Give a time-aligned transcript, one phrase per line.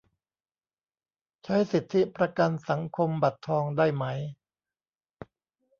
[1.43, 4.05] ใช้สิทธิประกันสังคมบัตรทองได้ไหม